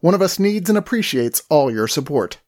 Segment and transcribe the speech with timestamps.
[0.00, 2.38] One of Us needs and appreciates all your support.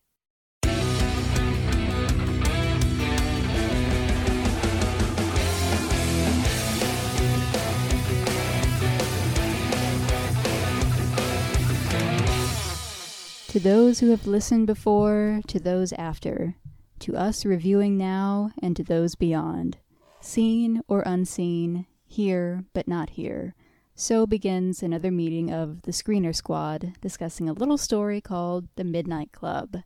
[13.49, 16.55] To those who have listened before, to those after,
[17.01, 19.79] to us reviewing now, and to those beyond,
[20.21, 23.55] seen or unseen, here but not here.
[24.01, 29.33] So begins another meeting of the Screener Squad discussing a little story called The Midnight
[29.33, 29.79] Club.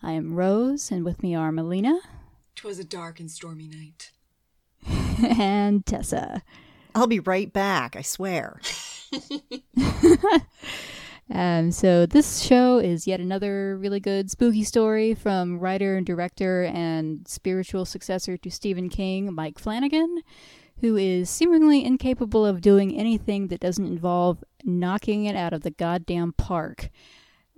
[0.00, 1.98] I am Rose, and with me are Melina.
[2.54, 4.12] 'Twas a dark and stormy night.
[5.40, 6.44] and Tessa.
[6.94, 8.60] I'll be right back, I swear.
[11.32, 16.64] Um, so this show is yet another really good spooky story from writer and director
[16.64, 20.22] and spiritual successor to Stephen King, Mike Flanagan,
[20.80, 25.70] who is seemingly incapable of doing anything that doesn't involve knocking it out of the
[25.70, 26.90] goddamn park.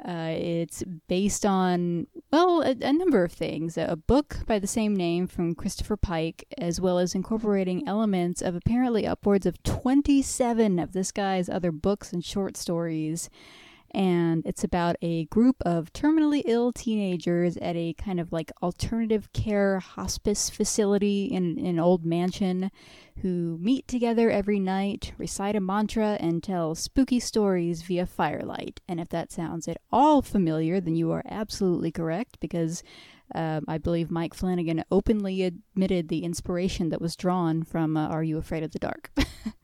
[0.05, 3.79] Uh, it's based on, well, a, a, number of things.
[3.79, 8.57] A book by the same name from Christopher Pike, as well as incorporating elements of
[8.57, 13.31] apparently upwards of 27 of this guy's other books and short stories.
[13.95, 19.33] And it's about a group of terminally ill teenagers at a kind of like alternative
[19.33, 22.71] care hospice facility in, an old mansion
[23.21, 28.81] who meet together every night, recite a mantra, and tell spooky stories via firelight.
[28.89, 32.83] And if that sounds at all familiar, then you are absolutely correct because
[33.35, 38.23] um, I believe Mike Flanagan openly admitted the inspiration that was drawn from uh, Are
[38.23, 39.11] You Afraid of the Dark?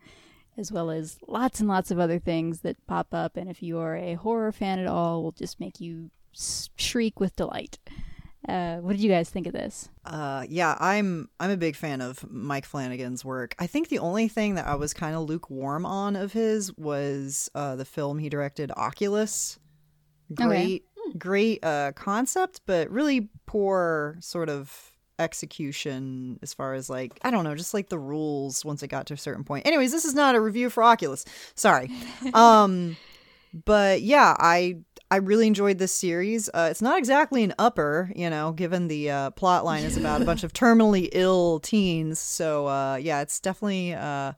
[0.58, 3.36] as well as lots and lots of other things that pop up.
[3.36, 6.10] And if you are a horror fan at all, will just make you
[6.76, 7.78] shriek with delight.
[8.48, 9.88] Uh, what did you guys think of this?
[10.04, 13.54] Uh, yeah, I'm I'm a big fan of Mike Flanagan's work.
[13.58, 17.50] I think the only thing that I was kind of lukewarm on of his was
[17.54, 19.58] uh, the film he directed, Oculus.
[20.34, 21.18] Great, okay.
[21.18, 27.44] great uh, concept, but really poor sort of execution as far as like I don't
[27.44, 29.66] know, just like the rules once it got to a certain point.
[29.66, 31.24] Anyways, this is not a review for Oculus.
[31.54, 31.90] Sorry.
[32.34, 32.96] um
[33.52, 34.76] but yeah, I
[35.10, 36.50] I really enjoyed this series.
[36.52, 40.20] Uh, it's not exactly an upper, you know, given the uh, plot line is about
[40.20, 42.18] a bunch of terminally ill teens.
[42.18, 44.32] So uh, yeah, it's definitely uh,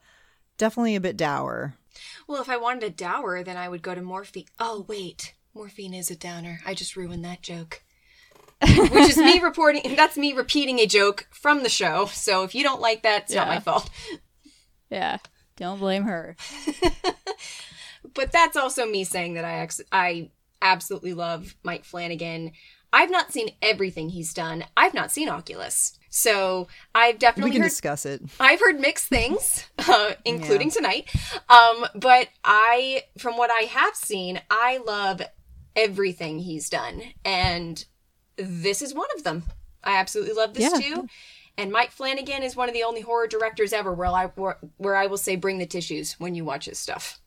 [0.59, 1.75] definitely a bit dour.
[2.29, 4.47] Well, if I wanted a dour, then I would go to morphine.
[4.61, 6.61] Oh wait, morphine is a downer.
[6.65, 7.83] I just ruined that joke.
[8.63, 12.07] Which is me reporting that's me repeating a joke from the show.
[12.07, 13.41] So if you don't like that it's yeah.
[13.41, 13.91] not my fault.
[14.91, 15.19] Yeah.
[15.57, 16.37] Don't blame her.
[18.15, 20.31] But that's also me saying that i ex- i
[20.63, 22.53] absolutely love mike flanagan.
[22.93, 24.65] I've not seen everything he's done.
[24.77, 25.99] I've not seen oculus.
[26.09, 28.23] So i've definitely we can heard, discuss it.
[28.39, 30.75] I've heard mixed things uh, including yeah.
[30.75, 31.15] tonight.
[31.49, 35.23] Um, but i from what i have seen i love
[35.77, 37.03] everything he's done.
[37.25, 37.85] And
[38.41, 39.45] this is one of them.
[39.83, 40.81] I absolutely love this yeah.
[40.81, 41.09] too.
[41.57, 44.27] And Mike Flanagan is one of the only horror directors ever where I
[44.77, 47.21] where I will say bring the tissues when you watch his stuff.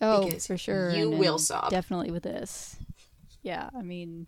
[0.00, 0.90] Oh, because for sure.
[0.90, 1.70] You and, will and sob.
[1.70, 2.76] Definitely with this.
[3.42, 4.26] Yeah, I mean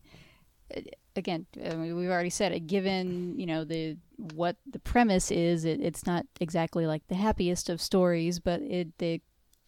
[1.17, 5.65] again, I mean, we've already said it given, you know, the what the premise is,
[5.65, 9.21] it, it's not exactly like the happiest of stories, but it the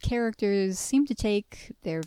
[0.03, 2.03] characters seem to take their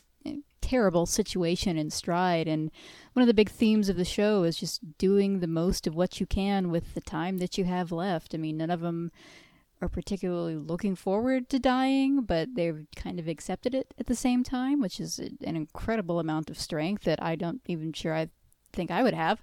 [0.65, 2.47] terrible situation in stride.
[2.47, 2.71] And
[3.13, 6.19] one of the big themes of the show is just doing the most of what
[6.19, 8.33] you can with the time that you have left.
[8.33, 9.11] I mean, none of them
[9.81, 14.43] are particularly looking forward to dying, but they've kind of accepted it at the same
[14.43, 18.29] time, which is an incredible amount of strength that I don't even sure I
[18.73, 19.41] think I would have.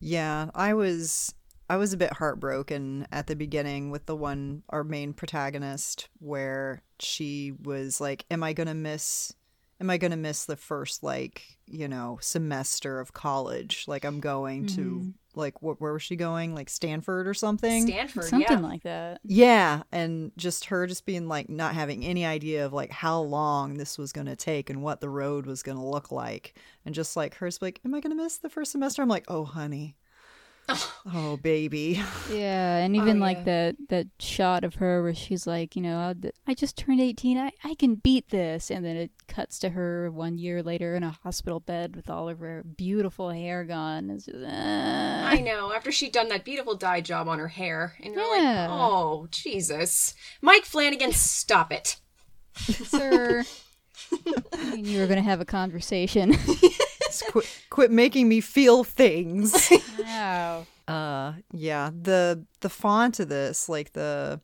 [0.00, 1.34] Yeah, I was
[1.68, 6.82] I was a bit heartbroken at the beginning with the one our main protagonist where
[7.00, 9.34] she was like am I going to miss
[9.80, 13.84] am I going to miss the first like, you know, semester of college?
[13.86, 14.76] Like I'm going mm-hmm.
[14.76, 16.54] to like what where was she going?
[16.54, 17.86] Like Stanford or something?
[17.86, 18.66] Stanford, something yeah.
[18.66, 19.20] like that.
[19.24, 23.74] Yeah, and just her just being like not having any idea of like how long
[23.74, 26.54] this was going to take and what the road was going to look like.
[26.84, 29.02] And just like hers like, am I going to miss the first semester?
[29.02, 29.96] I'm like, "Oh, honey."
[31.14, 32.02] Oh, baby.
[32.30, 33.44] Yeah, and even Oh, like yeah.
[33.44, 37.38] that that shot of her where she's like, you know, "I- I just turned 18.
[37.38, 38.70] I, I can beat this.
[38.70, 42.28] And then it cuts to her one year later in a hospital bed with all
[42.28, 44.08] of her beautiful hair gone.
[44.10, 45.72] Just, uh, I know.
[45.72, 48.68] After she'd done that beautiful dye job on her hair, and you're Yeah.
[48.68, 51.96] like, "Oh, Jesus, Mike Flanagan, stop it!"
[52.56, 53.44] sir.
[54.52, 56.34] I mean, you were going to have a conversation.
[57.08, 59.70] Just quit, quit making me feel things.
[60.02, 60.66] wow.
[60.86, 61.90] Uh, yeah.
[61.92, 64.40] The the font of this, like the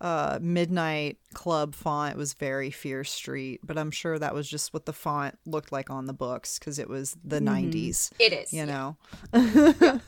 [0.00, 4.86] uh midnight club font, was very Fear Street, but I'm sure that was just what
[4.86, 7.68] the font looked like on the books because it was the Mm-hmm.
[7.70, 8.10] 90s.
[8.18, 8.52] It is.
[8.52, 8.96] You know.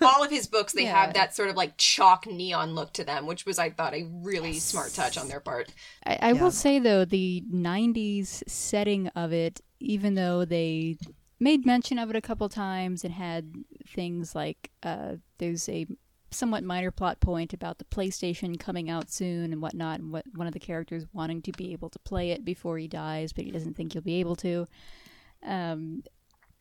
[0.01, 1.05] All of his books, they Yeah.
[1.05, 4.05] have that sort of like chalk neon look to them, which was, I thought, a
[4.11, 5.69] really smart touch on their part.
[6.07, 6.43] I, I Yeah.
[6.43, 10.97] will say though, the '90s setting of it, even though they
[11.43, 13.53] made mention of it a couple times and had
[13.87, 15.87] things like uh, there's a
[16.31, 20.47] somewhat minor plot point about the PlayStation coming out soon and whatnot, and what one
[20.47, 23.51] of the characters wanting to be able to play it before he dies, but he
[23.51, 24.67] doesn't think he'll be able to.
[25.45, 26.05] Um,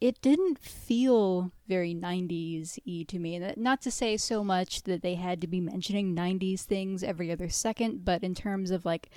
[0.01, 3.39] it didn't feel very 90s y to me.
[3.55, 7.49] Not to say so much that they had to be mentioning 90s things every other
[7.49, 9.11] second, but in terms of like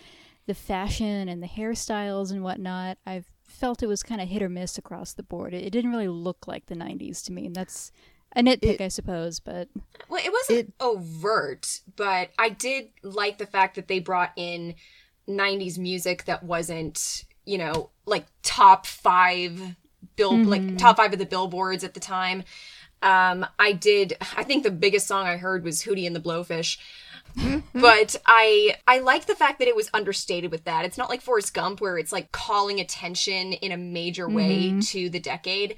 [0.46, 4.48] the fashion and the hairstyles and whatnot, I felt it was kind of hit or
[4.48, 5.54] miss across the board.
[5.54, 7.92] It, it didn't really look like the 90s to me, and that's
[8.36, 9.68] a nitpick, It- I suppose, but
[10.08, 14.74] Well, it wasn't overt, but I did like the fact that they brought in
[15.28, 19.76] 90s music that wasn't, you know, like top five
[20.16, 22.44] bill like top five of the billboards at the time.
[23.02, 26.78] Um, I did I think the biggest song I heard was Hootie and the Blowfish.
[27.74, 30.84] but I I like the fact that it was understated with that.
[30.84, 35.10] It's not like Forrest Gump where it's like calling attention in a major way to
[35.10, 35.76] the decade.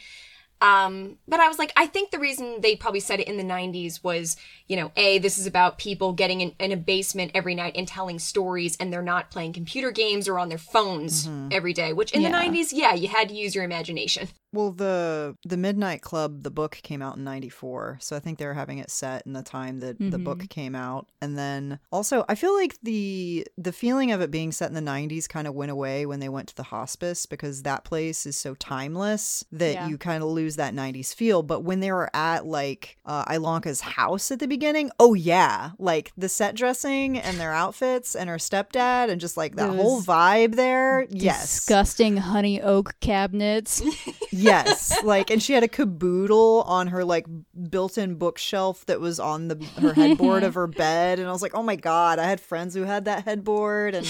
[0.63, 3.43] Um, but I was like, I think the reason they probably said it in the
[3.43, 4.39] 90s was,
[4.69, 7.87] you know, A, this is about people getting in, in a basement every night and
[7.87, 12.11] telling stories, and they're not playing computer games or on their phones every day, which
[12.13, 12.31] in Yeah.
[12.31, 14.29] the 90s, yeah, you had to use your imagination.
[14.53, 18.47] Well, the the Midnight Club, the book came out in '94, so I think they
[18.47, 21.09] were having it set in the time that the book came out.
[21.21, 24.81] And then also, I feel like the the feeling of it being set in the
[24.91, 28.37] '90s kind of went away when they went to the hospice because that place is
[28.39, 29.89] so timeless that Yeah.
[29.89, 31.43] you kind of lose that '90s feel.
[31.43, 36.13] But when they were at like uh, Ilonka's house at the beginning, oh yeah, like
[36.17, 40.55] the set dressing and their outfits and her stepdad and just like that whole vibe
[40.55, 43.83] there, yes, disgusting honey oak cabinets.
[44.37, 47.27] yes like and she had a caboodle on her like
[47.71, 51.55] built-in bookshelf that was on the her headboard of her bed and i was like
[51.55, 54.07] oh my god i had friends who had that headboard and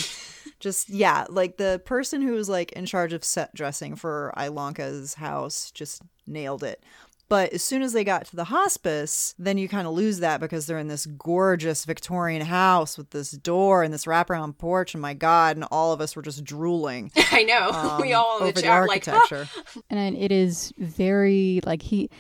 [0.59, 5.15] just yeah like the person who was like in charge of set dressing for ilonka's
[5.15, 6.83] house just nailed it
[7.29, 10.41] but as soon as they got to the hospice, then you kind of lose that
[10.41, 14.95] because they're in this gorgeous Victorian house with this door and this wraparound porch.
[14.95, 17.99] And my God, and all of us were just drooling I know.
[18.01, 19.49] we um, all in the over the chat were like, "Huh." architecture.
[19.91, 22.11] and it is very like he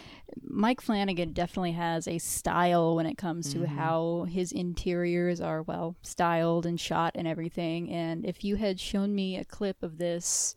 [0.43, 5.97] Mike Flanagan definitely has a style when it comes to how his interiors are well
[6.03, 10.57] styled and shot and everything and if you had shown me a clip of this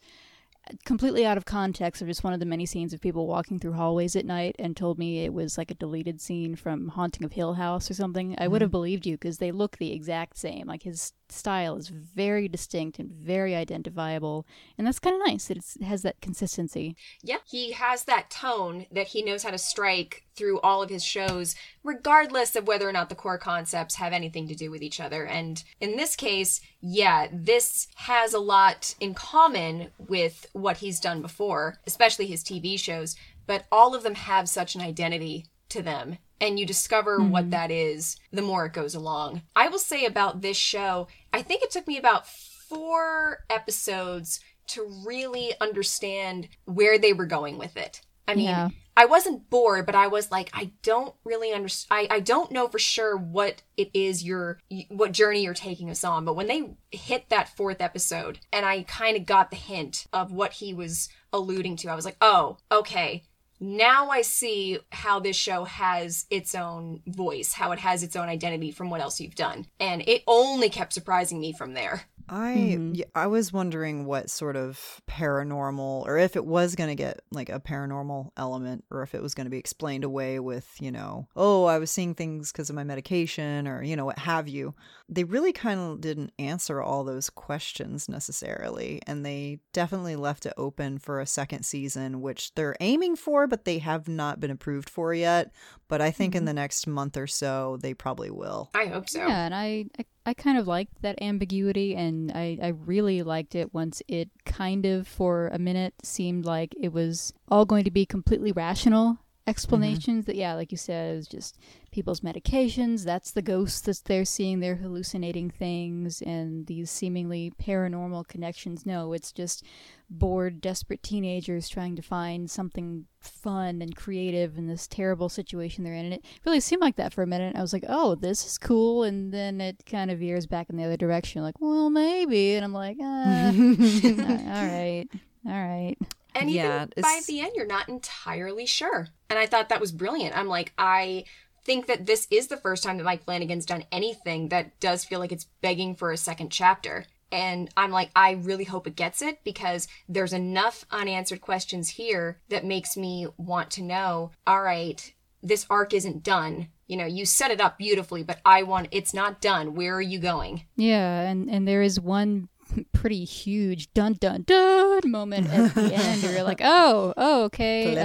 [0.86, 3.74] completely out of context of just one of the many scenes of people walking through
[3.74, 7.34] hallways at night and told me it was like a deleted scene from Haunting of
[7.34, 8.64] Hill House or something, I would mm-hmm.
[8.64, 10.68] have believed you because they look the exact same.
[10.68, 14.46] Like his style is very distinct and very identifiable,
[14.78, 16.96] and that's kind of nice that it's, it has that consistency.
[17.24, 21.04] Yeah, he has that tone that he knows how to strike through all of his
[21.04, 21.56] shows,
[21.90, 25.26] regardless of whether or not the core concepts have anything to do with each other.
[25.26, 31.24] And in this case, yeah, this has a lot in common with what he's done
[31.24, 33.16] before, especially his TV shows,
[33.48, 36.20] but all of them have such an identity to them.
[36.40, 37.32] And you discover mm-hmm.
[37.32, 39.42] what that is the more it goes along.
[39.56, 44.88] I will say about this show, I think it took me about four episodes to
[45.04, 48.02] really understand where they were going with it.
[48.30, 48.70] I mean, Yeah.
[48.98, 52.10] I wasn't bored, but I was like, I don't really understand.
[52.12, 54.60] I, I don't know for sure what it is you're,
[54.90, 56.26] what journey you're taking us on.
[56.26, 60.34] But when they hit that fourth episode and I kind of got the hint of
[60.34, 63.24] what he was alluding to, I was like, oh, okay.
[63.62, 68.28] Now I see how this show has its own voice, how it has its own
[68.28, 69.66] identity from what else you've done.
[69.80, 72.04] And it only kept surprising me from there.
[72.32, 72.96] I Mhm.
[72.96, 77.22] yeah, I was wondering what sort of paranormal or if it was going to get
[77.32, 80.92] like a paranormal element or if it was going to be explained away with, you
[80.92, 84.48] know, oh, I was seeing things because of my medication or, you know, what have
[84.48, 84.76] you.
[85.10, 90.54] They really kind of didn't answer all those questions necessarily and they definitely left it
[90.56, 94.90] open for a second season which they're aiming for but they have not been approved
[94.90, 95.52] for yet,
[95.90, 96.46] but I think in mm-hmm.
[96.46, 98.70] the next month or so they probably will.
[98.74, 99.20] I hope so.
[99.20, 103.56] Yeah, and I, I I kind of liked that ambiguity, and I I really liked
[103.56, 107.92] it once it kind of for a minute seemed like it was all going to
[107.92, 109.18] be completely rational
[109.50, 110.26] explanations.
[110.26, 111.58] That yeah, like you said, was just
[111.92, 113.04] people's medications.
[113.04, 114.60] That's the ghosts that they're seeing.
[114.60, 118.86] They're hallucinating things, and these seemingly paranormal connections.
[118.86, 119.66] No, it's just
[120.10, 125.94] bored, desperate teenagers trying to find something fun and creative in this terrible situation they're
[125.94, 126.06] in.
[126.06, 127.56] And it really seemed like that for a minute.
[127.56, 129.04] I was like, oh, this is cool.
[129.04, 132.56] And then it kind of veers back in the other direction, like, well, maybe.
[132.56, 135.08] And I'm like, ah, all right,
[135.46, 135.98] all right.
[136.36, 139.08] And Yeah, even by the end, you're not entirely sure.
[139.30, 140.38] And I thought that was brilliant.
[140.38, 141.26] I'm like, I
[141.64, 145.20] think that this is the first time that Mike Flanagan's done anything that does feel
[145.20, 147.06] like it's begging for a second chapter.
[147.32, 152.40] And I'm like, I really hope it gets it because there's enough unanswered questions here
[152.50, 156.70] that makes me want to know all right, this arc isn't done.
[156.88, 159.76] You know, you set it up beautifully, but I want it's not done.
[159.76, 160.66] Where are you going?
[160.76, 162.50] Yeah, and and there is one
[162.94, 167.98] pretty huge dun dun dun moment at the end where you're like, oh, oh, okay,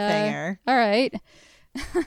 [0.67, 1.15] uh, all right.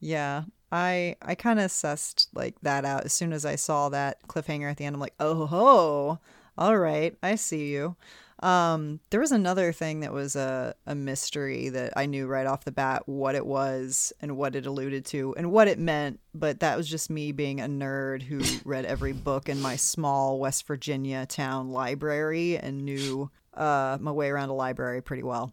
[0.00, 0.44] Yeah.
[0.72, 4.70] I I kind of sussed like that out as soon as I saw that cliffhanger
[4.70, 4.94] at the end.
[4.94, 6.18] I'm like, oh ho,
[6.56, 7.96] all right, I see you.
[8.40, 12.64] Um, there was another thing that was a a mystery that I knew right off
[12.64, 16.60] the bat what it was and what it alluded to and what it meant, but
[16.60, 20.66] that was just me being a nerd who read every book in my small West
[20.66, 25.52] Virginia town library and knew uh my way around a library pretty well.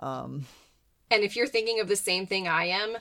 [0.00, 0.46] Um,
[1.10, 2.96] And if you're thinking of the same thing I am,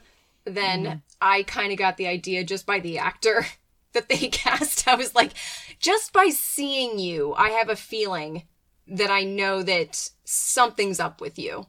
[0.46, 3.48] then I kind of got the idea just by the actor
[3.94, 4.88] that they cast.
[4.88, 5.32] I was like,
[5.80, 8.44] just by seeing you, I have a feeling
[8.88, 11.68] that I know that something's up with you.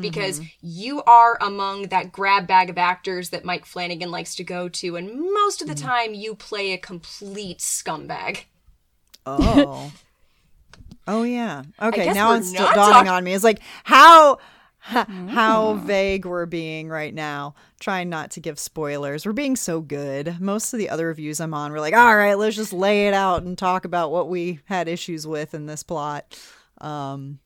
[0.00, 0.48] Because mm-hmm.
[0.60, 4.96] you are among that grab bag of actors that Mike Flanagan likes to go to,
[4.96, 5.82] and most of the mm.
[5.82, 8.46] time you play a complete scumbag.
[9.24, 9.92] Oh.
[11.06, 11.62] oh yeah.
[11.80, 13.34] Okay, now it's not dawning talk- on me.
[13.34, 14.38] It's like how
[14.84, 17.54] ha- how vague we're being right now.
[17.80, 19.24] Trying not to give spoilers.
[19.26, 20.40] We're being so good.
[20.40, 23.14] Most of the other reviews I'm on, we're like, all right, let's just lay it
[23.14, 26.38] out and talk about what we had issues with in this plot.
[26.80, 27.38] Um,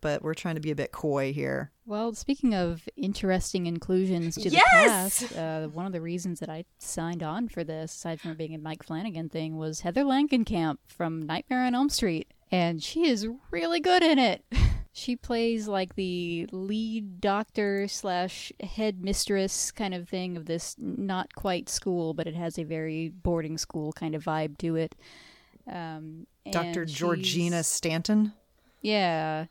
[0.00, 1.72] but we're trying to be a bit coy here.
[1.84, 5.20] Well, speaking of interesting inclusions to the Yes!
[5.20, 8.54] cast, uh, one of the reasons that I signed on for this, aside from being
[8.54, 13.26] a Mike Flanagan thing, was Heather Langenkamp from Nightmare on Elm Street, and she is
[13.50, 14.44] really good in it.
[14.98, 21.34] She plays like the lead doctor slash head mistress kind of thing of this not
[21.34, 24.94] quite school, but it has a very boarding school kind of vibe to it.
[25.70, 26.86] Um, Dr.
[26.86, 28.32] Georgina Stanton.
[28.80, 29.44] yeah.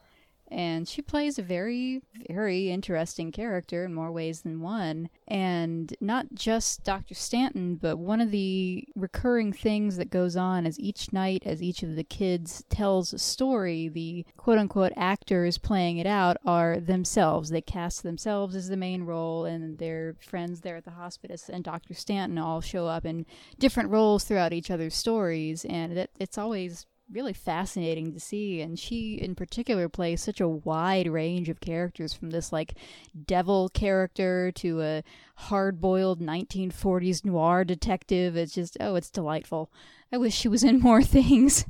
[0.51, 5.09] And she plays a very, very interesting character in more ways than one.
[5.27, 7.15] And not just Dr.
[7.15, 11.83] Stanton, but one of the recurring things that goes on is each night, as each
[11.83, 17.49] of the kids tells a story, the quote unquote actors playing it out are themselves.
[17.49, 21.63] They cast themselves as the main role, and their friends there at the hospice and
[21.63, 21.93] Dr.
[21.93, 23.25] Stanton all show up in
[23.57, 25.65] different roles throughout each other's stories.
[25.65, 30.47] And it, it's always really fascinating to see and she in particular plays such a
[30.47, 32.73] wide range of characters from this like
[33.27, 35.03] devil character to a
[35.35, 38.35] hard-boiled 1940s noir detective.
[38.35, 39.71] It's just oh it's delightful.
[40.11, 41.65] I wish she was in more things.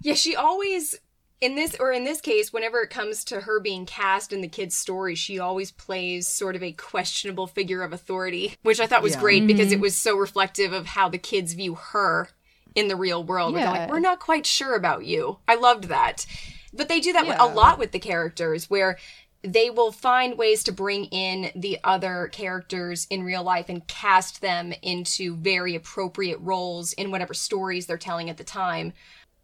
[0.00, 0.98] Yeah, she always
[1.40, 4.48] in this or in this case, whenever it comes to her being cast in the
[4.48, 9.02] kid's story, she always plays sort of a questionable figure of authority, which I thought
[9.02, 9.20] was Yeah.
[9.20, 9.74] great because mm-hmm.
[9.74, 12.30] it was so reflective of how the kids view her
[12.76, 13.54] in the real world.
[13.56, 13.70] Yeah.
[13.70, 15.38] like, we're not quite sure about you.
[15.48, 16.24] I loved that.
[16.72, 17.36] But they do that Yeah.
[17.40, 18.98] a lot with the characters where
[19.42, 24.40] they will find ways to bring in the other characters in real life and cast
[24.40, 28.92] them into very appropriate roles in whatever stories they're telling at the time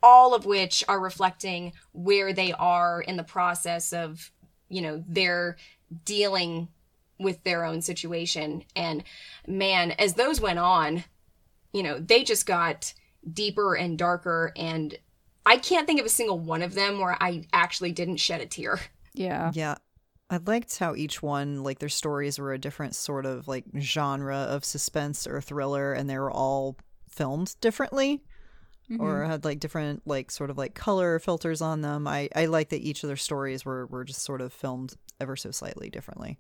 [0.03, 4.33] all of which are reflecting where they are in the process of
[4.69, 5.57] you know their
[6.05, 6.69] dealing
[7.21, 9.05] with their own situation and
[9.47, 11.05] man as those went on
[11.73, 12.93] you know they just got
[13.31, 14.97] deeper and darker and
[15.47, 18.47] i can't think of a single one of them where i actually didn't shed a
[18.47, 18.81] tear
[19.15, 19.77] yeah Yeah.
[20.31, 24.39] I liked how each one, like their stories were a different sort of like genre
[24.39, 26.79] of suspense or thriller, and they were all
[27.11, 28.23] filmed differently.
[28.99, 32.07] or had like different like sort of like color filters on them.
[32.09, 35.37] I I like that each of their stories were were just sort of filmed ever
[35.37, 36.39] so slightly differently.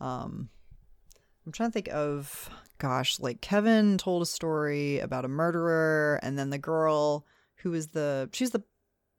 [0.00, 0.50] Um
[1.46, 2.48] I'm trying to think of
[2.78, 7.24] gosh, like Kevin told a story about a murderer and then the girl
[7.56, 8.62] who was the she's the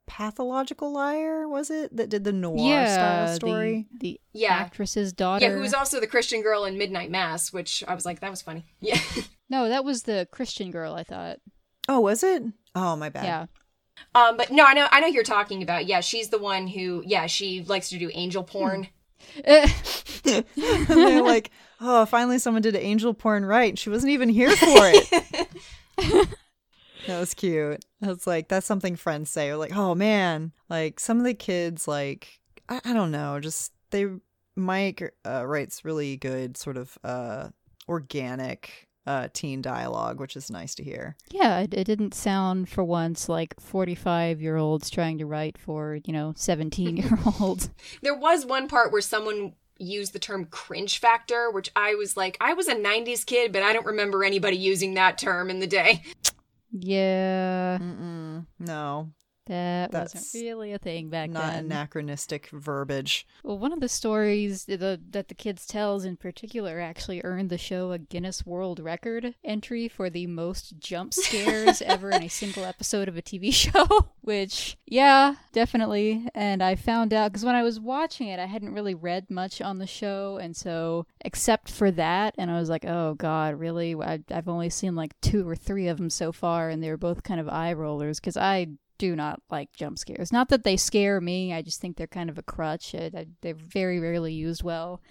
[0.07, 1.95] pathological liar, was it?
[1.95, 3.87] That did the noir style story.
[3.99, 4.53] The, the Yeah.
[4.53, 5.45] actress's daughter.
[5.45, 8.29] Yeah, who was also the Christian girl in Midnight Mass, which I was like, that
[8.29, 8.65] was funny.
[8.81, 8.99] Yeah.
[9.49, 10.93] no, that was the Christian girl.
[10.93, 11.37] I thought.
[11.87, 12.43] Oh, was it?
[12.75, 13.23] Oh, my bad.
[13.25, 13.45] Yeah.
[14.13, 15.85] Um, but no, I know, I know who you're talking about.
[15.85, 18.87] Yeah, she's the one who, yeah, she likes to do angel porn.
[19.43, 19.67] Eh,
[20.87, 21.49] they're like,
[21.81, 23.77] oh, finally someone did angel porn right.
[23.77, 25.49] She wasn't even here for it.
[27.07, 27.83] that was cute.
[28.01, 29.49] I was like, that's something friends say.
[29.49, 32.39] Or like, oh man, like some of the kids, like,
[32.69, 34.07] I, I don't know, just they,
[34.55, 37.49] Mike uh, writes really good, sort of uh,
[37.87, 41.15] organic uh, teen dialogue, which is nice to hear.
[41.29, 46.33] yeah, it, it didn't sound for once like forty-five-year-olds trying to write for you know
[46.35, 47.69] seventeen-year-olds.
[48.01, 52.37] There was one part where someone used the term cringe factor, which I was like,
[52.39, 55.67] I was a 90s kid, but I don't remember anybody using that term in the
[55.67, 56.01] day.
[56.71, 59.11] yeah, Mm-mm, no,
[59.45, 61.65] that That's wasn't really a thing back not then.
[61.65, 63.27] anachronistic verbiage.
[63.43, 67.57] Well, one of the stories the, that the kids tells in particular actually earned the
[67.57, 72.63] show a Guinness World Record entry for the most jump scares ever in a single
[72.63, 74.09] episode of a TV show.
[74.21, 76.27] Which, yeah, definitely.
[76.33, 79.61] And I found out because when I was watching it, I hadn't really read much
[79.61, 83.95] on the show, and so except for that, and I was like, oh god, really?
[83.95, 86.97] I, I've only seen like two or three of them so far, and they were
[86.97, 90.31] both kind of eye rollers because I do not like jump scares.
[90.31, 92.95] Not that they scare me, I just think they're kind of a crutch.
[92.95, 95.01] I, I, they're very rarely used well.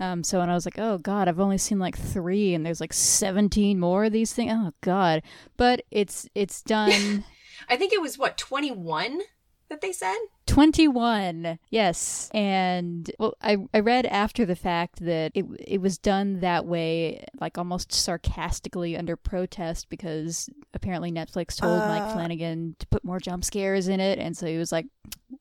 [0.00, 2.80] Um, so when I was like, oh god, I've only seen like three, and there's
[2.80, 4.52] like seventeen more of these things.
[4.54, 5.22] Oh god,
[5.56, 7.24] but it's it's done.
[7.68, 9.20] I think it was, what, 21
[9.68, 10.16] that they said?
[10.46, 12.30] 21 yes.
[12.34, 17.24] And well I, I read after the fact that it, it was done that way
[17.40, 22.12] like almost sarcastically under protest because apparently netflix told mike Uh.
[22.12, 24.18] flanagan to put more jump scares in it.
[24.18, 24.86] And so he was like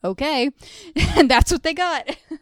[0.03, 0.49] okay.
[1.15, 2.15] And that's what they got.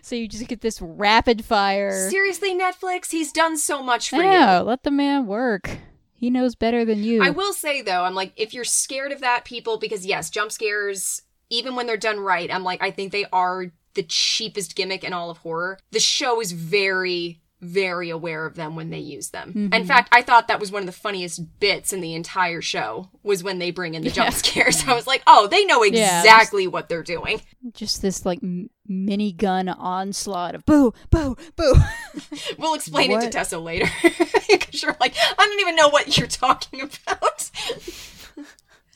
[0.00, 2.08] So you just get this rapid fire.
[2.08, 3.10] Seriously, Netflix?
[3.10, 4.62] He's done so much for I you.
[4.62, 5.68] let the man work.
[6.14, 7.22] He knows better than you.
[7.22, 10.50] I will say though, I'm like, if you're scared of that, people, because yes, jump
[10.50, 15.04] scares, even when they're done right, I'm like, I think they are the cheapest gimmick
[15.04, 15.78] in all of horror.
[15.90, 19.52] The show is very, very aware of them when they use them.
[19.54, 19.86] In mm-hmm.
[19.86, 23.42] fact, I thought that was one of the funniest bits in the entire show was
[23.42, 24.84] when they bring in the jump scares.
[24.86, 27.40] I was like, oh, they know Yeah, exactly what they're doing.
[27.72, 31.74] just this like m- minigun onslaught of boo boo boo
[32.58, 33.88] We'll explain it to Tessa later.
[34.48, 37.50] Because you're like, I don't even know what you're talking about.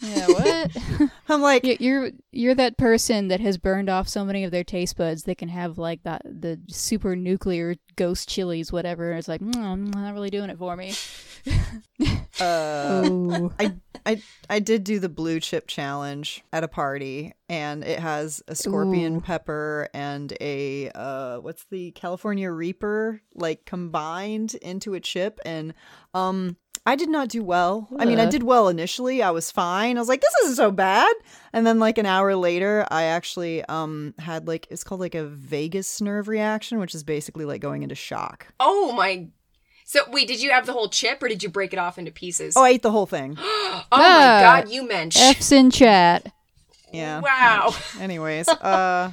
[0.01, 1.11] Yeah, what?
[1.29, 4.65] I'm like, Y- you're you're that person that has burned off so many of their
[4.65, 9.11] taste buds they can have like that the super nuclear ghost chilies whatever.
[9.11, 10.95] And it's like mm, not really doing it for me.
[12.41, 13.73] uh, oh, I,
[14.07, 18.55] I I did do the blue chip challenge at a party, and it has a
[18.55, 19.21] scorpion Ooh.
[19.21, 25.75] pepper and a uh, what's the California Reaper like combined into a chip, and
[26.15, 26.57] um.
[26.87, 27.89] I did not do well.
[27.99, 29.23] I mean, I did well initially.
[29.23, 29.97] I was fine.
[29.97, 31.13] I was like, this isn't so bad.
[31.53, 35.25] And then like an hour later, I actually um had like it's called like a
[35.27, 38.47] vagus nerve reaction, which is basically like going into shock.
[38.59, 39.29] Oh my.
[39.85, 42.13] So, wait, did you have the whole chip or did you break it off into
[42.13, 42.55] pieces?
[42.57, 43.37] Oh, I ate the whole thing.
[43.41, 43.97] oh Ah.
[43.99, 45.25] my god, you mentioned.
[45.37, 46.33] F's in chat.
[46.93, 47.21] Yeah.
[47.21, 47.75] Wow.
[48.01, 49.13] Anyways, uh,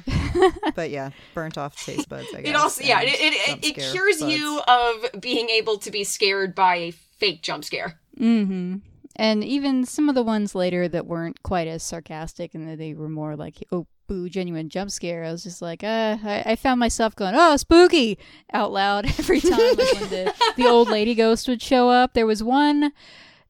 [0.74, 2.28] but yeah, burnt off taste buds.
[2.34, 2.50] I guess.
[2.50, 4.32] It also, yeah, and it, it, jump it, it scare cures buds.
[4.38, 7.98] you of being able to be scared by a fake jump scare.
[8.18, 8.76] Mm-hmm.
[9.16, 12.94] And even some of the ones later that weren't quite as sarcastic and that they
[12.94, 15.24] were more like, oh, boo, genuine jump scare.
[15.24, 18.18] I was just like, uh, I, I found myself going, oh, spooky
[18.52, 19.58] out loud every time.
[19.58, 22.14] like when the, the old lady ghost would show up.
[22.14, 22.92] There was one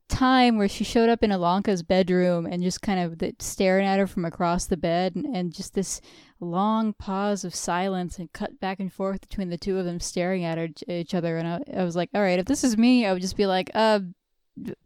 [0.08, 3.98] time where she showed up in Ilonka's bedroom and just kind of the, staring at
[3.98, 6.00] her from across the bed and, and just this
[6.40, 10.44] long pause of silence and cut back and forth between the two of them staring
[10.44, 11.36] at her, each other.
[11.36, 13.46] And I, I was like, all right, if this is me, I would just be
[13.46, 14.00] like, uh,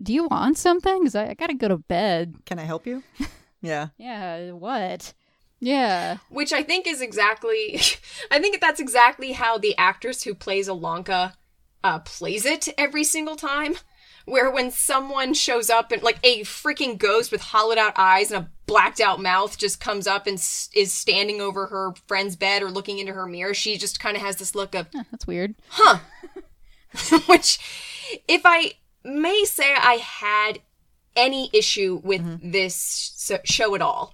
[0.02, 1.00] do you want something?
[1.00, 2.36] Because I, I gotta go to bed.
[2.44, 3.02] Can I help you?
[3.62, 3.88] yeah.
[3.96, 5.14] Yeah, what?
[5.60, 6.18] Yeah.
[6.28, 7.80] Which I think is exactly,
[8.30, 11.34] I think that's exactly how the actress who plays Ilonka
[11.84, 13.76] uh, plays it every single time.
[14.24, 18.44] Where when someone shows up and like a freaking ghost with hollowed out eyes and
[18.44, 22.62] a blacked out mouth just comes up and s- is standing over her friend's bed
[22.62, 25.54] or looking into her mirror, she just kind of has this look of, that's weird.
[25.70, 25.98] huh.
[27.26, 27.58] Which,
[28.28, 28.72] if I
[29.04, 30.60] may say, I had
[31.16, 34.12] any issue with this show at all.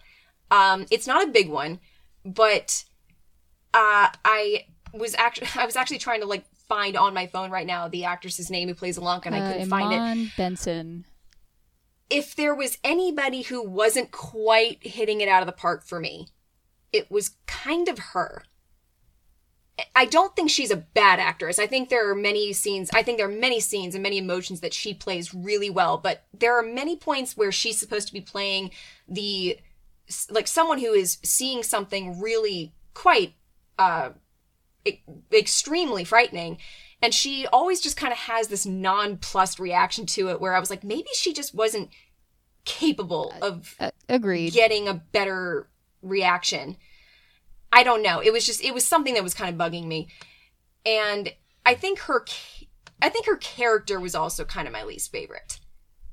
[0.50, 1.80] Um, it's not a big one,
[2.24, 2.84] but
[3.74, 7.66] uh, I was actually I was actually trying to like find on my phone right
[7.66, 9.96] now the actress's name who plays Ilonka, and I Uh, couldn't find it.
[9.96, 11.04] Iman Benson.
[12.10, 16.28] If there was anybody who wasn't quite hitting it out of the park for me,
[16.92, 18.44] it was kind of her.
[19.94, 21.58] I don't think she's a bad actress.
[21.58, 24.60] I think there are many scenes, I think there are many scenes and many emotions
[24.60, 28.20] that she plays really well, but there are many points where she's supposed to be
[28.20, 28.70] playing
[29.06, 29.58] the
[30.30, 33.34] like someone who is seeing something really quite
[33.78, 34.08] uh
[34.84, 35.00] e-
[35.32, 36.58] extremely frightening
[37.00, 40.70] and she always just kind of has this nonplussed reaction to it where I was
[40.70, 41.90] like maybe she just wasn't
[42.64, 44.52] capable of Uh, agreed.
[44.52, 45.68] getting a better
[46.02, 46.76] reaction.
[47.72, 48.20] I don't know.
[48.20, 50.08] It was just it was something that was kind of bugging me.
[50.86, 51.32] And
[51.66, 52.24] I think her
[53.00, 55.60] I think her character was also kind of my least favorite.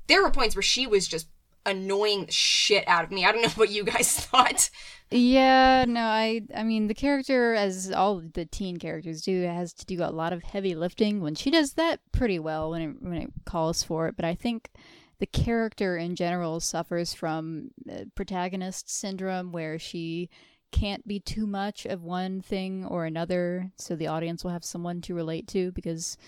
[0.06, 1.26] There were points where she was just
[1.66, 3.24] annoying shit out of me.
[3.24, 4.70] I don't know what you guys thought.
[5.10, 9.86] Yeah, no, I I mean the character as all the teen characters do has to
[9.86, 13.14] do a lot of heavy lifting when she does that pretty well when it when
[13.14, 14.70] it calls for it, but I think
[15.18, 20.28] the character in general suffers from uh, protagonist syndrome where she
[20.72, 25.00] can't be too much of one thing or another so the audience will have someone
[25.00, 26.18] to relate to because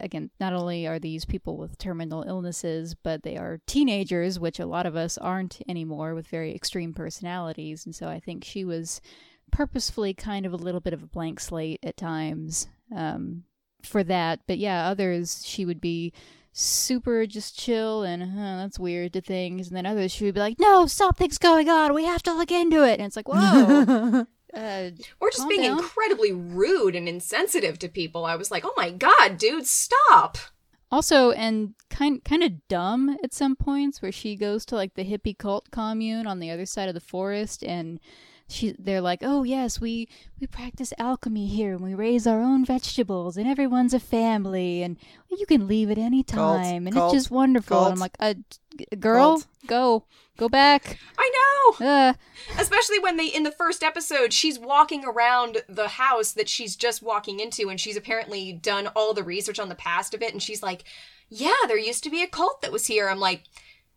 [0.00, 4.66] again, not only are these people with terminal illnesses, but they are teenagers, which a
[4.66, 7.84] lot of us aren't anymore with very extreme personalities.
[7.84, 9.00] And so I think she was
[9.50, 13.44] purposefully kind of a little bit of a blank slate at times um,
[13.82, 14.40] for that.
[14.46, 16.12] But yeah, others, she would be
[16.52, 19.68] super just chill and huh, that's weird to things.
[19.68, 21.94] And then others, she would be like, no, something's going on.
[21.94, 22.98] We have to look into it.
[22.98, 24.26] And it's like, whoa.
[24.54, 25.78] Uh, Or just being down.
[25.78, 28.24] incredibly rude and insensitive to people.
[28.24, 30.38] I was like, "Oh my god, dude, stop."
[30.90, 35.04] Also, and kind kind of dumb at some points, where she goes to like the
[35.04, 38.00] hippie cult commune on the other side of the forest, and
[38.48, 40.08] she they're like, "Oh yes, we
[40.40, 44.96] we practice alchemy here, and we raise our own vegetables, and everyone's a family, and
[45.30, 48.16] you can leave at any Cult, time, and cult, it's just wonderful." And I'm cult,
[48.20, 49.46] like, uh, "Girl, cult.
[49.66, 50.04] go
[50.38, 51.86] go back." I know.
[51.86, 52.14] Uh,
[52.58, 57.02] Especially when they in the first episode she's walking around the house that she's just
[57.02, 60.42] walking into and she's apparently done all the research on the past of it and
[60.42, 60.84] she's like,
[61.28, 63.42] "Yeah, there used to be a cult that was here." I'm like,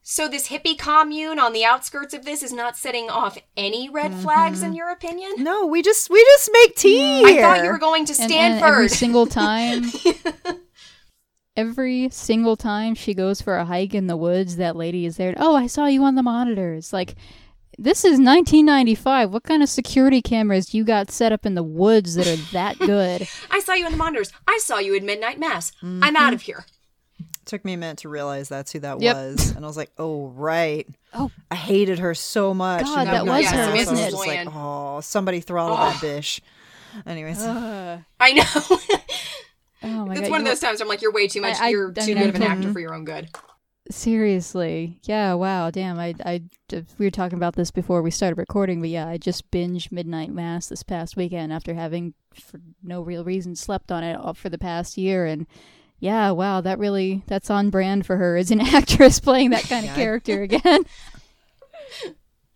[0.01, 4.13] "So this hippie commune on the outskirts of this is not setting off any red
[4.15, 7.23] flags in your opinion?" No, we just we just make tea.
[7.25, 8.69] I thought you were going to and, and Stanford.
[8.69, 9.83] every single time
[11.57, 15.33] every single time she goes for a hike in the woods that lady is there
[15.37, 17.15] oh i saw you on the monitors like
[17.77, 22.15] this is 1995 what kind of security cameras you got set up in the woods
[22.15, 24.31] that are that good I saw you on the monitors.
[24.47, 25.71] I saw you at midnight mass.
[25.83, 26.03] Mm-hmm.
[26.03, 26.65] I'm out of here.
[27.51, 29.15] Took me a minute to realize that's who that Yep.
[29.15, 31.29] was, and I was like, "Oh right." Oh.
[31.51, 32.83] I hated her so much.
[32.85, 33.75] God, that was her, Mass.
[33.75, 34.05] wasn't I it?
[34.05, 36.39] was just like, "Oh, somebody throttle that bitch."
[37.05, 38.43] Anyways, Uh, I know.
[39.83, 41.59] oh my it's god one of those times where I'm like, you're way too much.
[41.59, 43.29] I- I- you're I too mean, good of an actor couldn't- for your own good.
[43.89, 46.41] seriously yeah wow damn I, I
[46.97, 50.31] we were talking about this before we started recording but yeah i just binged midnight
[50.31, 54.47] mass this past weekend after having for no real reason slept on it all for
[54.49, 55.45] the past year and
[56.01, 59.85] yeah wow that really that's on brand for her as an actress playing that kind
[59.85, 59.95] of Yeah.
[59.95, 60.83] character again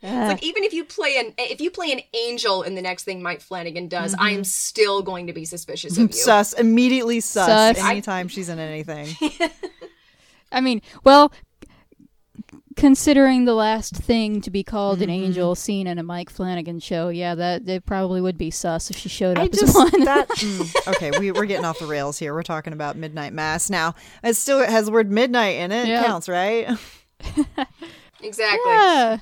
[0.08, 3.06] It's like even if you play an if you play an angel in the next
[3.06, 4.36] thing Mike Flanagan does, I Mm-hmm.
[4.38, 6.12] am still going to be suspicious of you.
[6.12, 7.84] sus immediately sus, Sus.
[7.84, 9.08] anytime she's in anything.
[10.52, 11.32] i mean well
[12.76, 15.24] considering the last thing to be called an Mm-hmm.
[15.26, 18.98] angel seen in a mike flanagan show yeah that it probably would be sus if
[18.98, 21.12] she showed up I as just one that mm, okay.
[21.18, 22.34] We we're getting off the rails here.
[22.34, 23.96] We're talking about midnight mass now.
[24.24, 25.88] It still has the word midnight in it.
[25.88, 26.70] It counts, right?
[28.22, 28.72] Exactly.
[28.72, 29.18] Yeah.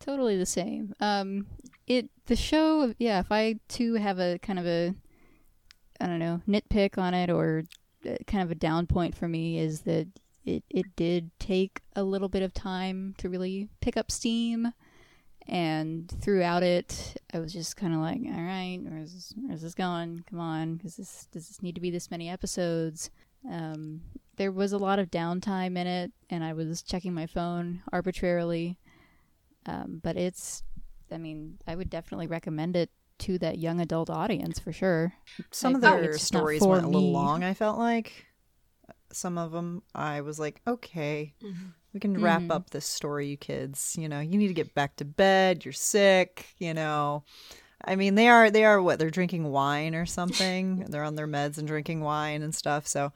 [0.00, 0.94] Totally the same.
[1.00, 1.46] Um
[1.86, 4.94] it the show yeah, if I too have a kind of a
[6.00, 7.64] I don't know, nitpick on it or
[8.08, 10.08] uh, kind of a down point for me is that
[10.44, 14.72] it it did take a little bit of time to really pick up steam
[15.46, 19.74] and throughout it I was just kind of like, all right, where's this, where's this
[19.74, 20.24] going?
[20.30, 23.10] Come on, does this does this need to be this many episodes?
[23.50, 24.00] Um,
[24.36, 28.78] there was a lot of downtime in it, and I was checking my phone arbitrarily.
[29.66, 30.62] Um, but it's,
[31.10, 35.14] I mean, I would definitely recommend it to that young adult audience for sure.
[35.50, 37.12] Some I of their stories went a little me.
[37.12, 37.44] long.
[37.44, 38.26] I felt like
[39.14, 39.82] some of them.
[39.94, 41.34] I was like, okay,
[41.92, 42.50] we can wrap Mhm.
[42.50, 43.96] up this story, you kids.
[43.98, 45.64] You know, you need to get back to bed.
[45.64, 46.46] You're sick.
[46.58, 47.24] You know.
[47.86, 50.86] I mean, they are they are what they're drinking wine or something.
[50.88, 52.86] they're on their meds and drinking wine and stuff.
[52.86, 53.12] So,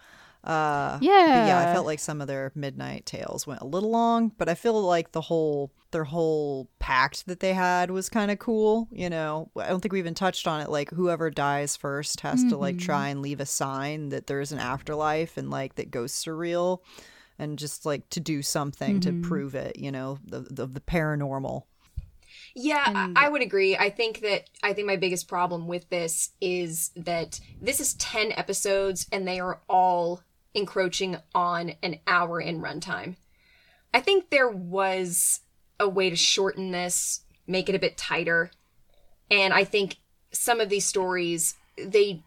[0.49, 1.47] Uh, but Yeah.
[1.47, 4.55] yeah, I felt like some of their midnight tales went a little long, but I
[4.55, 8.89] feel like the whole their whole pact that they had was kind of cool.
[8.91, 10.69] You know, I don't think we even touched on it.
[10.71, 14.59] Like whoever dies first has to like try and leave a sign that there's an
[14.59, 16.83] afterlife and like that ghosts are real,
[17.39, 19.79] and just like to do something to prove it.
[19.79, 21.63] You know, the the, the paranormal.
[22.55, 23.77] Yeah, And- I, I would agree.
[23.77, 28.33] I think that I think my biggest problem with this is that this is 10
[28.33, 30.23] episodes and they are all
[30.55, 33.17] encroaching on an hour in runtime.
[33.93, 35.41] I think there was
[35.81, 38.51] a way to shorten this, make it a bit tighter.
[39.31, 39.97] And I think
[40.33, 42.23] some of these stories, they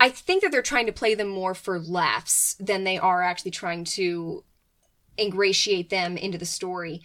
[0.00, 3.50] I think that they're trying to play them more for laughs than they are actually
[3.50, 4.44] trying to
[5.18, 7.02] ingratiate them into the story.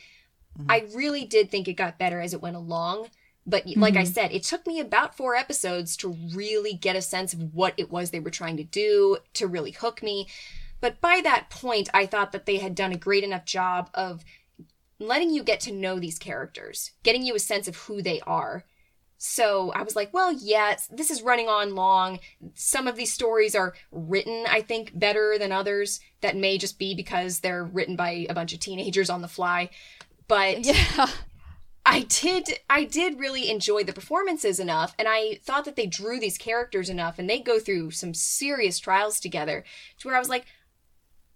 [0.59, 0.71] Mm-hmm.
[0.71, 3.07] I really did think it got better as it went along.
[3.45, 4.13] But like I mm-hmm.
[4.13, 7.91] said, it took me about four episodes to really get a sense of what it
[7.91, 10.27] was they were trying to do, to really hook me.
[10.79, 14.23] But by that point, I thought that they had done a great enough job of
[14.99, 18.63] letting you get to know these characters, getting you a sense of who they are.
[19.17, 22.19] So I was like, well, yes, this is running on long.
[22.55, 26.01] Some of these stories are written, I think, better than others.
[26.19, 29.69] That may just be because they're written by a bunch of teenagers on the fly.
[30.27, 31.07] But Yeah.
[31.93, 36.19] I did I did really enjoy the performances enough and I thought that they drew
[36.19, 39.63] these characters enough and they go through some serious trials together
[39.99, 40.45] to where I was like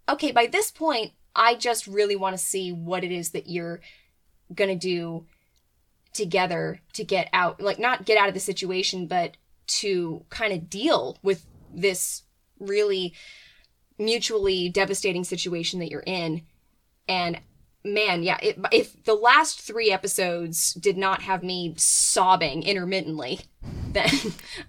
[0.08, 3.80] okay by this point I just really want to see what it is that you're
[4.52, 5.26] going to do
[6.12, 9.36] together to get out like not get out of the situation but
[9.68, 12.22] to kind of deal with this
[12.58, 13.14] really
[13.98, 16.42] mutually devastating situation that you're in.
[17.08, 17.40] And
[17.94, 23.40] man, yeah, it, if the last three episodes did not have me sobbing intermittently,
[23.92, 24.10] then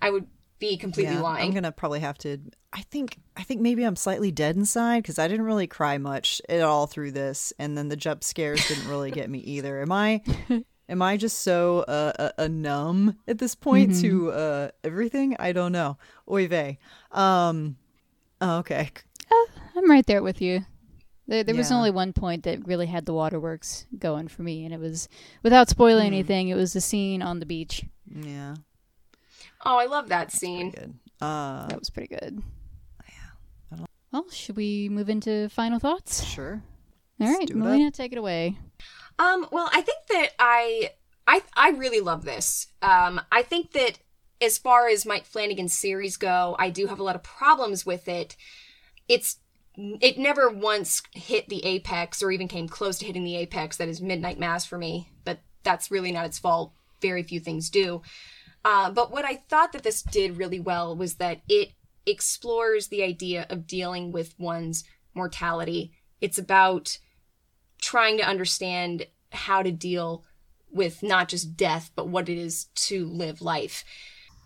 [0.01, 0.27] I would
[0.59, 1.47] be completely Yeah, lying.
[1.47, 2.39] I'm gonna probably have to.
[2.73, 6.41] I think I think maybe I'm slightly dead inside because I didn't really cry much
[6.49, 9.81] at all through this, and then the jump scares didn't really get me either.
[9.81, 10.21] Am I?
[10.89, 15.35] Am I just so uh, uh, uh, numb at this point to uh, everything?
[15.37, 15.99] I don't know.
[16.29, 16.79] Oy vey.
[17.11, 17.77] Um,
[18.41, 18.89] oh, okay.
[19.75, 20.65] I'm right there with you.
[21.29, 24.73] There, there was only one point that really had the waterworks going for me, and
[24.73, 25.07] it was
[25.43, 26.47] without spoiling anything.
[26.49, 27.85] It was the scene on the beach.
[28.11, 28.55] Yeah.
[29.63, 30.71] oh, I love that scene.
[30.71, 30.95] Good.
[31.21, 32.41] Uh, That was pretty good.
[33.07, 33.85] Yeah.
[34.11, 36.23] Well, should we move into final thoughts?
[36.23, 36.63] sure.
[37.21, 37.59] All Let's right, do up.
[37.59, 38.57] Melina, take it away.
[39.19, 40.93] Um, well, I think that I,
[41.27, 42.67] I, I really love this.
[42.81, 43.99] Um, I think that
[44.41, 48.07] as far as Mike Flanagan's series go, I do have a lot of problems with
[48.07, 48.35] it.
[49.07, 49.37] It's
[50.01, 53.87] it never once hit the apex or even came close to hitting the apex that
[53.87, 56.73] is Midnight Mass for me, but that's really not its fault.
[57.01, 58.01] Very few things do.
[58.65, 61.69] Uh, but what I thought that this did really well was that it
[62.05, 65.93] explores the idea of dealing with one's mortality.
[66.19, 66.97] It's about
[67.81, 70.25] trying to understand how to deal
[70.71, 73.85] with not just death, but what it is to live life.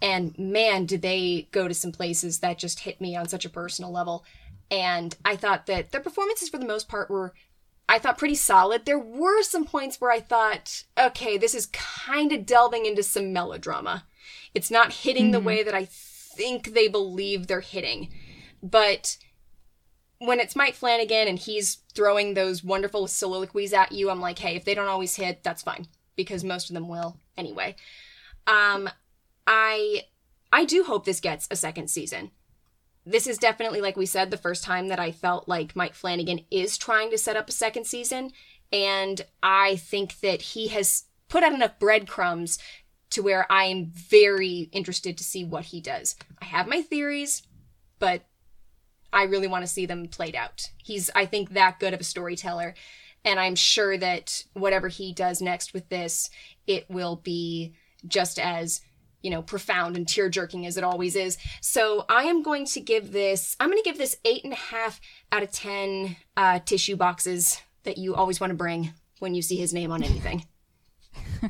[0.02, 3.50] And man, did they go to some places that just hit me on such a
[3.50, 4.26] personal level.
[4.72, 7.34] And I thought that their performances, for the most part, were,
[7.88, 8.86] I thought, pretty solid.
[8.86, 13.34] There were some points where I thought, okay, this is kind of delving into some
[13.34, 14.06] melodrama.
[14.54, 18.10] It's not hitting the way that I think they believe they're hitting.
[18.62, 19.18] But
[20.20, 24.56] when it's Mike Flanagan and he's throwing those wonderful soliloquies at you, I'm like, hey,
[24.56, 27.76] if they don't always hit, that's fine because most of them will anyway.
[28.48, 28.90] Um,
[29.46, 30.04] I
[30.52, 32.32] I do hope this gets a second season.
[33.06, 36.42] This is definitely, like we said, the first time that I felt like Mike Flanagan
[36.50, 38.32] is trying to set up a second season,
[38.72, 42.58] and I think that he has put out enough breadcrumbs
[43.10, 46.16] to where I am very interested to see what he does.
[46.42, 47.44] I have my theories,
[48.00, 48.24] but
[49.12, 50.72] I really want to see them played out.
[50.78, 52.74] He's, I think, that good of a storyteller.
[53.24, 56.30] And I'm sure that whatever he does next with this,
[56.66, 57.76] it will be
[58.08, 58.82] just as,
[59.24, 61.38] you know, profound and tear jerking as it always is.
[61.62, 64.58] So I am going to give this, I'm going to give this eight and a
[64.58, 69.42] half out of 10 uh, tissue boxes that you always want to bring when you
[69.42, 70.46] see his name on anything.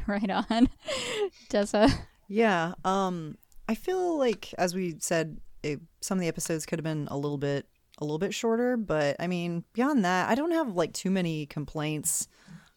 [0.07, 0.69] right on.
[1.49, 1.89] Tessa.
[2.27, 2.73] Yeah.
[2.85, 7.07] Um, I feel like, as we said, it, some of the episodes could have been
[7.09, 7.65] a little bit,
[7.97, 8.77] a little bit shorter.
[8.77, 12.27] But I mean, beyond that, I don't have like too many complaints.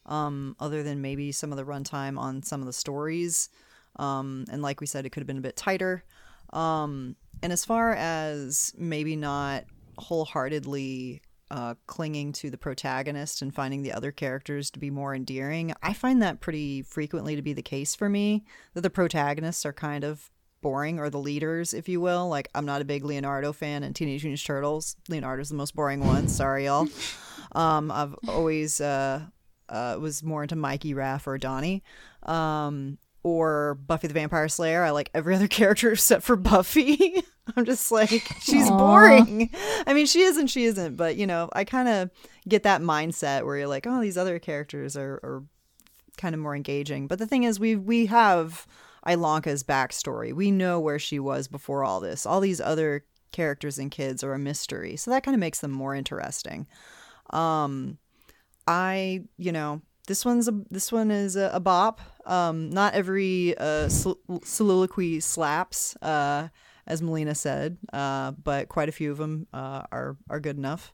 [0.06, 3.48] Um, other than maybe some of the runtime on some of the stories.
[3.98, 6.04] Um, and like we said, it could have been a bit tighter.
[6.52, 9.64] Um, and as far as maybe not
[9.98, 15.72] wholeheartedly uh, clinging to the protagonist and finding the other characters to be more endearing,
[15.82, 18.44] I find that pretty frequently to be the case for me.
[18.74, 20.30] That the protagonists are kind of
[20.62, 22.28] boring or the leaders, if you will.
[22.28, 24.96] Like I'm not a big Leonardo fan and Teenage Mutant Ninja Turtles.
[25.08, 26.28] Leonardo's the most boring one.
[26.28, 26.88] Sorry, y'all.
[27.52, 29.22] Um, I've always uh,
[29.70, 31.82] uh, was more into Mikey, Raph, or Donnie.
[32.22, 34.84] Um, or Buffy the Vampire Slayer.
[34.84, 37.24] I like every other character except for Buffy.
[37.56, 38.10] I'm just like,
[38.40, 38.78] she's Aw.
[38.78, 39.50] boring.
[39.84, 42.10] I mean, she is and she isn't, but you know, I kind of
[42.48, 45.42] get that mindset where you're like, oh, these other characters are, are
[46.16, 47.08] kind of more engaging.
[47.08, 48.64] But the thing is, we we have
[49.04, 50.32] Ilonka's backstory.
[50.32, 52.26] We know where she was before all this.
[52.26, 55.72] All these other characters and kids are a mystery, so that kind of makes them
[55.72, 56.68] more interesting.
[57.30, 57.98] Um,
[58.68, 62.00] I, you know, this one's a this one is a, a bop.
[62.24, 66.48] Um, not every uh, sol- soliloquy slaps, uh,
[66.86, 70.92] as Melina said, uh, but quite a few of them uh, are are good enough.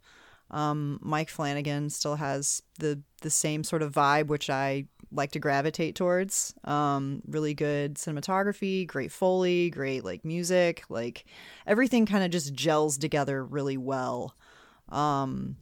[0.51, 5.39] Um, Mike Flanagan still has the the same sort of vibe, which I like to
[5.39, 6.55] gravitate towards.
[6.65, 11.25] Um, really good cinematography, great foley, great like music, like
[11.67, 14.35] everything kind of just gels together really well.
[14.89, 15.57] Um,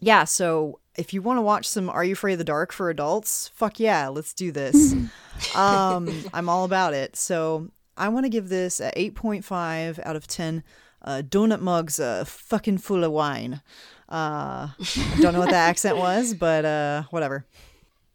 [0.00, 2.90] yeah, so if you want to watch some Are You Afraid of the Dark for
[2.90, 4.94] adults, fuck yeah, let's do this.
[5.56, 7.16] um, I'm all about it.
[7.16, 10.62] So I want to give this a 8.5 out of 10
[11.02, 13.60] uh, donut mugs uh, fucking full of wine.
[14.10, 17.44] Uh, I don't know what that accent was, but uh, whatever.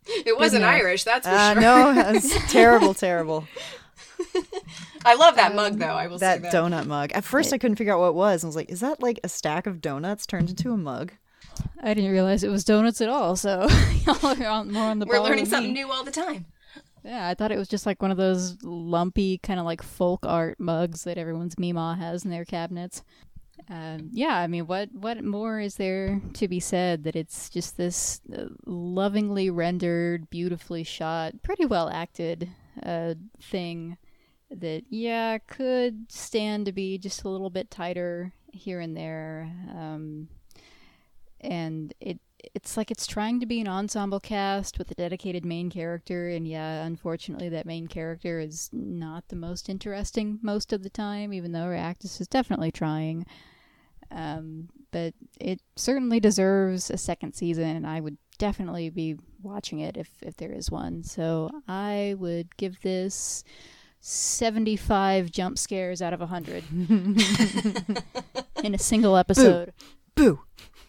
[0.05, 0.65] It wasn't.
[0.65, 1.61] Irish, that's for Uh, sure.
[1.61, 3.47] no, that's terrible, terrible.
[5.05, 5.85] I love that mug though.
[5.87, 6.53] I will That say that.
[6.53, 7.11] donut mug.
[7.13, 8.43] At first, I couldn't figure out what it was.
[8.43, 11.13] I was like, is that like a stack of donuts turned into a mug?
[11.81, 13.35] I didn't realize it was donuts at all.
[13.35, 13.67] So
[14.05, 15.81] y'all are on, more on the We're learning something me.
[15.81, 16.45] new all the time.
[17.03, 20.25] Yeah, I thought it was just like one of those lumpy kind of like folk
[20.25, 23.03] art mugs that everyone's Mima has in their cabinets.
[23.69, 27.77] Um, yeah, I mean, what what more is there to be said that it's just
[27.77, 32.49] this uh, lovingly rendered, beautifully shot, pretty well acted
[32.81, 33.97] uh, thing
[34.49, 39.51] that yeah could stand to be just a little bit tighter here and there.
[39.69, 40.27] Um,
[41.43, 42.19] and it
[42.53, 46.47] it's like it's trying to be an ensemble cast with a dedicated main character and
[46.47, 51.51] yeah unfortunately that main character is not the most interesting most of the time even
[51.51, 53.25] though her actress is definitely trying.
[54.11, 59.97] Um, but it certainly deserves a second season and i would definitely be watching it
[59.97, 61.03] if, if there is one.
[61.03, 63.43] So i would give this
[64.05, 66.63] 75 jump scares out of 100
[68.63, 69.71] in a single episode.
[70.15, 70.41] Boo.